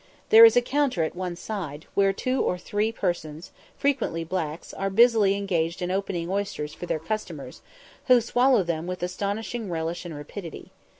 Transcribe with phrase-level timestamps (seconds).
[0.29, 4.89] There is a counter at one side, where two or three persons, frequently blacks, are
[4.89, 7.61] busily engaged in opening oysters for their customers,
[8.07, 10.71] who swallow them with astonishing relish and rapidity.